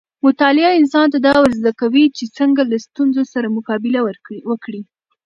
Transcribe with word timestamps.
مطالعه 0.25 0.71
انسان 0.79 1.05
ته 1.13 1.17
دا 1.27 1.33
ورزده 1.41 1.71
کوي 1.81 2.05
چې 2.17 2.23
څنګه 2.37 2.61
له 2.71 2.77
ستونزو 2.85 3.23
سره 3.33 3.53
مقابله 3.57 3.99
وکړي. 4.49 4.81